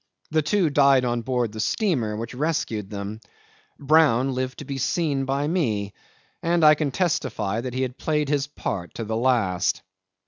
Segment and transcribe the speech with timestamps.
[0.31, 3.19] The two died on board the steamer which rescued them.
[3.77, 5.93] Brown lived to be seen by me,
[6.41, 9.83] and I can testify that he had played his part to the last.